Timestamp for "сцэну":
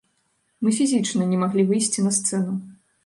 2.21-2.57